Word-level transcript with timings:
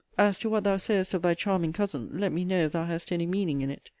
As 0.17 0.39
to 0.39 0.49
what 0.49 0.63
thou 0.63 0.77
sayest 0.77 1.13
of 1.13 1.21
thy 1.21 1.35
charming 1.35 1.73
cousin, 1.73 2.09
let 2.19 2.31
me 2.31 2.43
know 2.43 2.65
if 2.65 2.71
thou 2.71 2.85
hast 2.85 3.11
any 3.11 3.27
meaning 3.27 3.61
in 3.61 3.69
it. 3.69 3.87